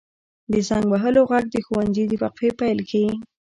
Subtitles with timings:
[0.51, 3.11] •د زنګ وهلو ږغ د ښوونځي د وقفې پیل ښيي.